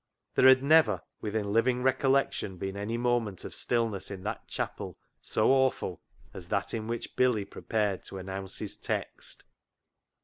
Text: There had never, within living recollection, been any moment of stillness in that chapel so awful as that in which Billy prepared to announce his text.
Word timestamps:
There 0.33 0.47
had 0.47 0.63
never, 0.63 1.03
within 1.21 1.53
living 1.53 1.83
recollection, 1.83 2.57
been 2.57 2.75
any 2.75 2.97
moment 2.97 3.45
of 3.45 3.53
stillness 3.53 4.09
in 4.09 4.23
that 4.23 4.47
chapel 4.47 4.97
so 5.21 5.51
awful 5.51 6.01
as 6.33 6.47
that 6.47 6.73
in 6.73 6.87
which 6.87 7.15
Billy 7.15 7.45
prepared 7.45 8.01
to 8.05 8.17
announce 8.17 8.57
his 8.57 8.75
text. 8.75 9.43